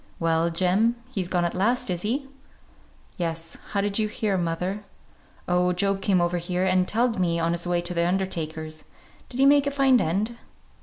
[0.19, 2.27] "Well, Jem, he's gone at last, is he?"
[3.17, 3.57] "Yes.
[3.69, 4.83] How did you hear, mother?"
[5.47, 8.85] "Oh, Job came over here and telled me, on his way to the undertaker's.
[9.29, 10.37] Did he make a fine end?"